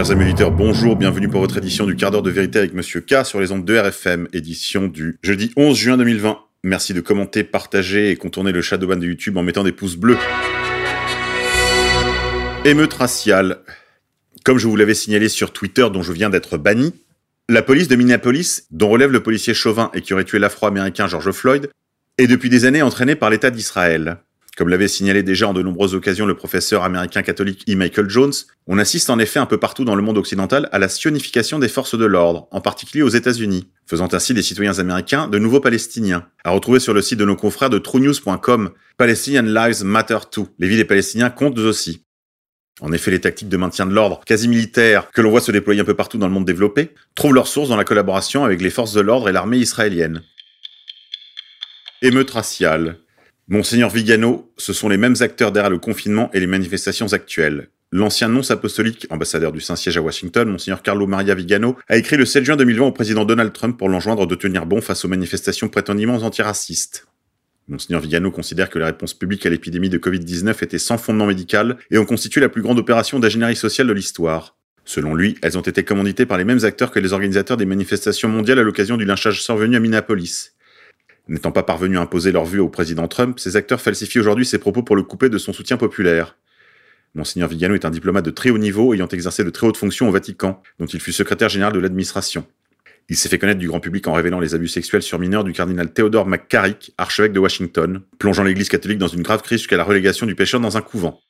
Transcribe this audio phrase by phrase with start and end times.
[0.00, 3.02] Chers amis auditeurs, bonjour, bienvenue pour votre édition du quart d'heure de vérité avec Monsieur
[3.02, 6.38] K sur les ondes de RFM, édition du jeudi 11 juin 2020.
[6.64, 10.16] Merci de commenter, partager et contourner le shadowban de YouTube en mettant des pouces bleus.
[12.64, 13.58] Émeute raciale.
[14.42, 16.94] Comme je vous l'avais signalé sur Twitter dont je viens d'être banni,
[17.50, 21.30] la police de Minneapolis, dont relève le policier chauvin et qui aurait tué l'afro-américain George
[21.32, 21.68] Floyd,
[22.16, 24.16] est depuis des années entraînée par l'État d'Israël.
[24.60, 27.74] Comme l'avait signalé déjà en de nombreuses occasions le professeur américain catholique E.
[27.76, 28.34] Michael Jones,
[28.66, 31.66] on assiste en effet un peu partout dans le monde occidental à la sionification des
[31.66, 36.26] forces de l'ordre, en particulier aux États-Unis, faisant ainsi des citoyens américains de nouveaux Palestiniens.
[36.44, 40.48] À retrouver sur le site de nos confrères de TrueNews.com, Palestinian Lives Matter Too.
[40.58, 42.04] Les vies des Palestiniens comptent aussi.
[42.82, 45.80] En effet, les tactiques de maintien de l'ordre quasi militaires que l'on voit se déployer
[45.80, 48.68] un peu partout dans le monde développé trouvent leur source dans la collaboration avec les
[48.68, 50.22] forces de l'ordre et l'armée israélienne.
[52.02, 52.98] Émeute raciale.
[53.52, 57.68] Monseigneur Vigano, ce sont les mêmes acteurs derrière le confinement et les manifestations actuelles.
[57.90, 62.26] L'ancien nonce apostolique, ambassadeur du Saint-Siège à Washington, Monseigneur Carlo Maria Vigano, a écrit le
[62.26, 65.68] 7 juin 2020 au président Donald Trump pour l'enjoindre de tenir bon face aux manifestations
[65.68, 67.08] prétendument antiracistes.
[67.66, 71.76] Monseigneur Vigano considère que la réponse publique à l'épidémie de Covid-19 était sans fondement médical
[71.90, 74.56] et ont constitué la plus grande opération d'ingénierie sociale de l'histoire.
[74.84, 78.28] Selon lui, elles ont été commanditées par les mêmes acteurs que les organisateurs des manifestations
[78.28, 80.52] mondiales à l'occasion du lynchage survenu à Minneapolis.
[81.30, 84.58] N'étant pas parvenus à imposer leur vue au président Trump, ces acteurs falsifient aujourd'hui ses
[84.58, 86.36] propos pour le couper de son soutien populaire.
[87.14, 90.08] Monseigneur Vigano est un diplomate de très haut niveau ayant exercé de très hautes fonctions
[90.08, 92.44] au Vatican, dont il fut secrétaire général de l'administration.
[93.08, 95.52] Il s'est fait connaître du grand public en révélant les abus sexuels sur mineurs du
[95.52, 99.84] cardinal Theodore McCarrick, archevêque de Washington, plongeant l'église catholique dans une grave crise jusqu'à la
[99.84, 101.20] relégation du pécheur dans un couvent.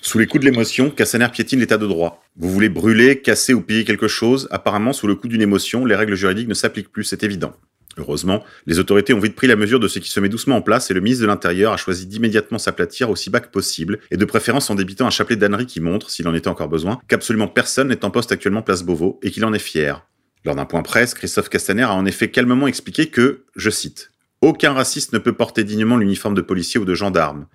[0.00, 2.24] Sous les coups de l'émotion, Cassaner piétine l'état de droit.
[2.36, 5.94] Vous voulez brûler, casser ou piller quelque chose, apparemment sous le coup d'une émotion, les
[5.94, 7.54] règles juridiques ne s'appliquent plus, c'est évident.
[7.98, 10.62] Heureusement, les autorités ont vite pris la mesure de ce qui se met doucement en
[10.62, 14.18] place et le ministre de l'Intérieur a choisi d'immédiatement s'aplatir aussi bas que possible et
[14.18, 17.48] de préférence en débitant un chapelet d'ânerie qui montre, s'il en était encore besoin, qu'absolument
[17.48, 20.06] personne n'est en poste actuellement place Beauvau et qu'il en est fier.
[20.44, 24.12] Lors d'un point presse, Christophe Castaner a en effet calmement expliqué que, je cite,
[24.42, 27.46] Aucun raciste ne peut porter dignement l'uniforme de policier ou de gendarme.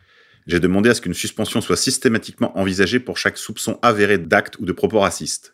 [0.48, 4.66] J'ai demandé à ce qu'une suspension soit systématiquement envisagée pour chaque soupçon avéré d'acte ou
[4.66, 5.54] de propos racistes.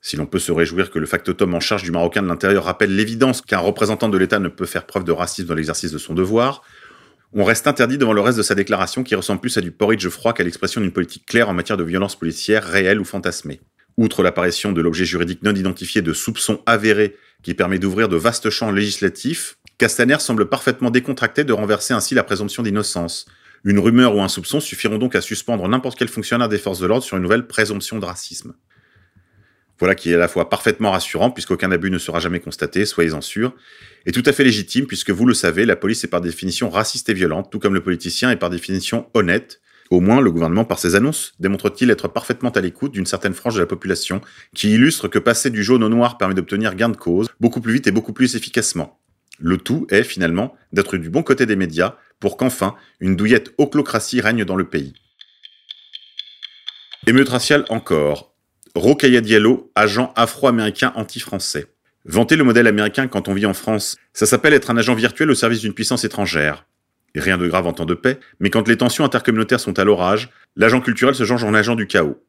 [0.00, 2.94] Si l'on peut se réjouir que le factotum en charge du Marocain de l'Intérieur rappelle
[2.94, 6.14] l'évidence qu'un représentant de l'État ne peut faire preuve de racisme dans l'exercice de son
[6.14, 6.62] devoir,
[7.34, 10.08] on reste interdit devant le reste de sa déclaration qui ressemble plus à du porridge
[10.08, 13.60] froid qu'à l'expression d'une politique claire en matière de violence policière réelle ou fantasmée.
[13.98, 18.48] Outre l'apparition de l'objet juridique non identifié de soupçons avérés qui permet d'ouvrir de vastes
[18.48, 23.26] champs législatifs, Castaner semble parfaitement décontracté de renverser ainsi la présomption d'innocence.
[23.64, 26.86] Une rumeur ou un soupçon suffiront donc à suspendre n'importe quel fonctionnaire des forces de
[26.86, 28.54] l'ordre sur une nouvelle présomption de racisme.
[29.78, 33.20] Voilà qui est à la fois parfaitement rassurant puisqu'aucun abus ne sera jamais constaté, soyez-en
[33.20, 33.54] sûrs,
[34.06, 37.08] et tout à fait légitime puisque vous le savez, la police est par définition raciste
[37.08, 39.60] et violente, tout comme le politicien est par définition honnête.
[39.90, 43.54] Au moins, le gouvernement, par ses annonces, démontre-t-il être parfaitement à l'écoute d'une certaine frange
[43.54, 44.20] de la population,
[44.54, 47.72] qui illustre que passer du jaune au noir permet d'obtenir gain de cause, beaucoup plus
[47.72, 49.00] vite et beaucoup plus efficacement.
[49.38, 54.20] Le tout est, finalement, d'être du bon côté des médias, pour qu'enfin, une douillette oclocratie
[54.20, 54.92] règne dans le pays.
[57.06, 58.27] Émeute raciale encore.
[58.74, 61.66] Rokaya Diallo, agent afro-américain anti-français.
[62.04, 65.30] Vanter le modèle américain quand on vit en France, ça s'appelle être un agent virtuel
[65.30, 66.66] au service d'une puissance étrangère.
[67.14, 70.30] rien de grave en temps de paix, mais quand les tensions intercommunautaires sont à l'orage,
[70.56, 72.22] l'agent culturel se change en agent du chaos.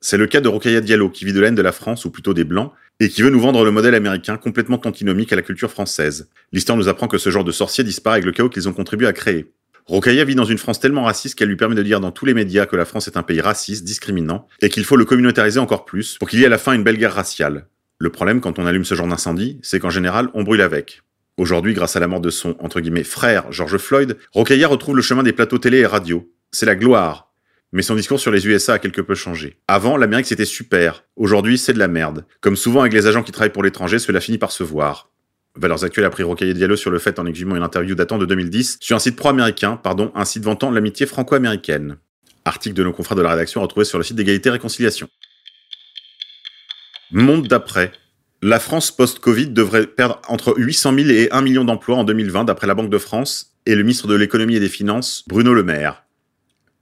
[0.00, 2.34] C'est le cas de Rokaya Diallo, qui vit de l'aine de la France, ou plutôt
[2.34, 5.70] des Blancs, et qui veut nous vendre le modèle américain complètement antinomique à la culture
[5.70, 6.28] française.
[6.50, 9.06] L'histoire nous apprend que ce genre de sorciers disparaît avec le chaos qu'ils ont contribué
[9.06, 9.52] à créer.
[9.86, 12.34] Rokaya vit dans une France tellement raciste qu'elle lui permet de dire dans tous les
[12.34, 15.84] médias que la France est un pays raciste, discriminant, et qu'il faut le communautariser encore
[15.84, 17.66] plus pour qu'il y ait à la fin une belle guerre raciale.
[17.98, 21.02] Le problème quand on allume ce genre d'incendie, c'est qu'en général, on brûle avec.
[21.36, 25.02] Aujourd'hui, grâce à la mort de son, entre guillemets, frère, George Floyd, Rokaya retrouve le
[25.02, 26.30] chemin des plateaux télé et radio.
[26.50, 27.32] C'est la gloire.
[27.72, 29.56] Mais son discours sur les USA a quelque peu changé.
[29.66, 31.04] Avant, l'Amérique c'était super.
[31.16, 32.26] Aujourd'hui, c'est de la merde.
[32.42, 35.10] Comme souvent avec les agents qui travaillent pour l'étranger, cela finit par se voir.
[35.56, 38.24] Valeurs Actuelles a pris Rocaille Diallo sur le fait en exhumant une interview datant de
[38.24, 41.98] 2010 sur un site pro-américain, pardon, un site vantant l'amitié franco-américaine.
[42.44, 45.08] Article de nos confrères de la rédaction retrouvé sur le site d'égalité et réconciliation.
[47.10, 47.92] Monde d'après.
[48.40, 52.66] La France post-Covid devrait perdre entre 800 000 et 1 million d'emplois en 2020 d'après
[52.66, 56.02] la Banque de France et le ministre de l'économie et des finances, Bruno Le Maire.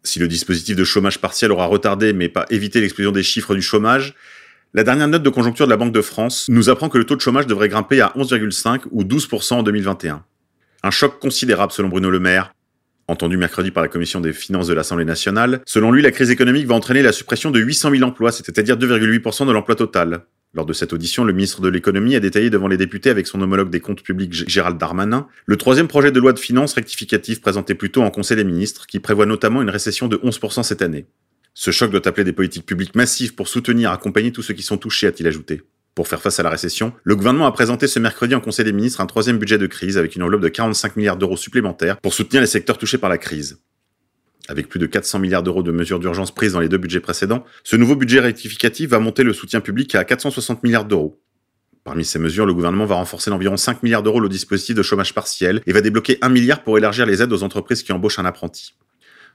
[0.02, 3.61] Si le dispositif de chômage partiel aura retardé mais pas évité l'explosion des chiffres du
[3.61, 4.14] chômage,
[4.72, 7.17] la dernière note de conjoncture de la Banque de France nous apprend que le taux
[7.17, 10.25] de chômage devrait grimper à 11,5 ou 12% en 2021.
[10.84, 12.55] Un choc considérable selon Bruno Le Maire,
[13.08, 15.61] entendu mercredi par la commission des finances de l'Assemblée nationale.
[15.67, 19.44] Selon lui, la crise économique va entraîner la suppression de 800 000 emplois, c'est-à-dire 2,8%
[19.46, 20.26] de l'emploi total.
[20.55, 23.40] Lors de cette audition, le ministre de l'économie a détaillé devant les députés avec son
[23.40, 27.75] homologue des comptes publics Gérald Darmanin le troisième projet de loi de finances rectificative présenté
[27.75, 31.06] plus tôt en Conseil des ministres qui prévoit notamment une récession de 11% cette année.
[31.55, 34.79] Ce choc doit appeler des politiques publiques massives pour soutenir, accompagner tous ceux qui sont
[34.79, 35.62] touchés, a-t-il ajouté.
[35.94, 38.73] Pour faire face à la récession, le gouvernement a présenté ce mercredi en Conseil des
[38.73, 42.14] ministres un troisième budget de crise avec une enveloppe de 45 milliards d'euros supplémentaires pour
[42.14, 43.61] soutenir les secteurs touchés par la crise.
[44.49, 47.44] Avec plus de 400 milliards d'euros de mesures d'urgence prises dans les deux budgets précédents,
[47.64, 51.20] ce nouveau budget rectificatif va monter le soutien public à 460 milliards d'euros.
[51.85, 55.14] Parmi ces mesures, le gouvernement va renforcer d'environ 5 milliards d'euros le dispositif de chômage
[55.14, 58.25] partiel et va débloquer 1 milliard pour élargir les aides aux entreprises qui embauchent un
[58.25, 58.75] apprenti.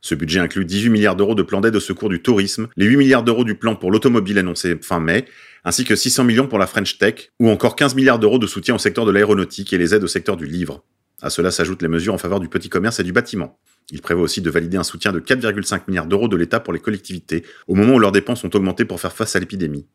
[0.05, 2.97] Ce budget inclut 18 milliards d'euros de plan d'aide au secours du tourisme, les 8
[2.97, 5.25] milliards d'euros du plan pour l'automobile annoncé fin mai,
[5.63, 8.75] ainsi que 600 millions pour la French Tech, ou encore 15 milliards d'euros de soutien
[8.75, 10.83] au secteur de l'aéronautique et les aides au secteur du livre.
[11.23, 13.57] À cela s'ajoutent les mesures en faveur du petit commerce et du bâtiment.
[13.89, 16.79] Il prévoit aussi de valider un soutien de 4,5 milliards d'euros de l'État pour les
[16.79, 19.87] collectivités, au moment où leurs dépenses ont augmenté pour faire face à l'épidémie.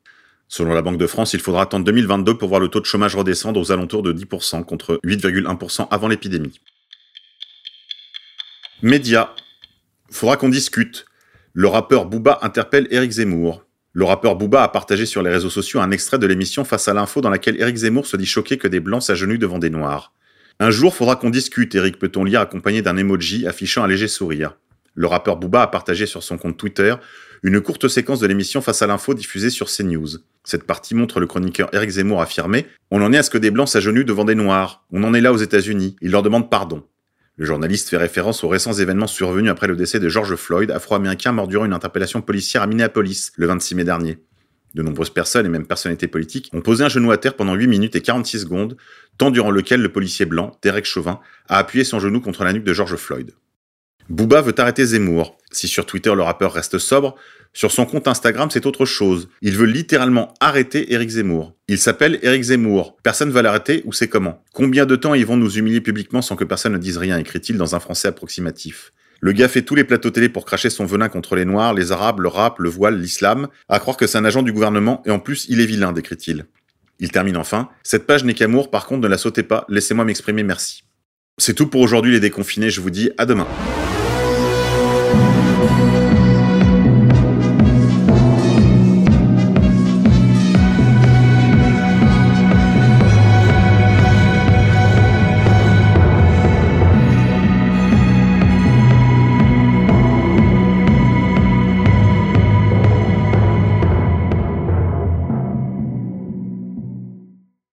[0.49, 3.15] Selon la Banque de France, il faudra attendre 2022 pour voir le taux de chômage
[3.15, 6.59] redescendre aux alentours de 10% contre 8,1% avant l'épidémie.
[8.83, 9.37] Média.
[10.11, 11.07] Faudra qu'on discute.
[11.53, 13.65] Le rappeur Booba interpelle Éric Zemmour.
[13.93, 16.95] Le rappeur Booba a partagé sur les réseaux sociaux un extrait de l'émission Face à
[16.95, 20.13] l'info dans laquelle Éric Zemmour se dit choqué que des blancs s'agenouillent devant des noirs.
[20.59, 24.57] Un jour, faudra qu'on discute, Eric peut-on lire accompagné d'un emoji affichant un léger sourire.
[24.95, 26.95] Le rappeur Booba a partagé sur son compte Twitter
[27.43, 30.19] une courte séquence de l'émission Face à l'info diffusée sur CNews.
[30.45, 33.51] Cette partie montre le chroniqueur Eric Zemmour affirmer On en est à ce que des
[33.51, 34.85] blancs s'agenouillent devant des noirs.
[34.93, 35.97] On en est là aux États-Unis.
[36.03, 36.83] Il leur demande pardon.
[37.41, 41.33] Le journaliste fait référence aux récents événements survenus après le décès de George Floyd, afro-américain
[41.33, 44.19] mort durant une interpellation policière à Minneapolis le 26 mai dernier.
[44.75, 47.67] De nombreuses personnes et même personnalités politiques ont posé un genou à terre pendant 8
[47.67, 48.77] minutes et 46 secondes,
[49.17, 52.65] temps durant lequel le policier blanc, Derek Chauvin, a appuyé son genou contre la nuque
[52.65, 53.33] de George Floyd.
[54.11, 55.39] Booba veut arrêter Zemmour.
[55.53, 57.15] Si sur Twitter le rappeur reste sobre,
[57.53, 59.29] sur son compte Instagram c'est autre chose.
[59.41, 61.55] Il veut littéralement arrêter Eric Zemmour.
[61.69, 62.97] Il s'appelle Eric Zemmour.
[63.05, 64.43] Personne va l'arrêter ou c'est comment?
[64.53, 67.57] Combien de temps ils vont nous humilier publiquement sans que personne ne dise rien écrit-il
[67.57, 68.93] dans un français approximatif.
[69.21, 71.93] Le gars fait tous les plateaux télé pour cracher son venin contre les Noirs, les
[71.93, 75.11] Arabes, le rap, le voile, l'islam, à croire que c'est un agent du gouvernement et
[75.11, 76.47] en plus il est vilain, décrit-il.
[76.99, 77.69] Il termine enfin.
[77.85, 80.83] Cette page n'est qu'amour, par contre ne la sautez pas, laissez-moi m'exprimer merci.
[81.39, 83.47] C'est tout pour aujourd'hui les déconfinés, je vous dis à demain.